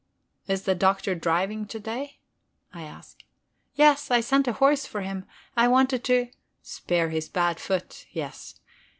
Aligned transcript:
"Is 0.47 0.63
the 0.63 0.73
Doctor 0.73 1.13
driving 1.13 1.67
to 1.67 1.79
day?" 1.79 2.17
I 2.73 2.81
ask. 2.81 3.19
"Yes, 3.75 4.09
I 4.09 4.19
sent 4.19 4.47
a 4.47 4.53
horse 4.53 4.87
for 4.87 5.01
him. 5.01 5.27
I 5.55 5.67
wanted 5.67 6.03
to..." 6.05 6.29
"Spare 6.63 7.09
his 7.09 7.29
bad 7.29 7.59
foot, 7.59 8.07
yes. 8.11 8.55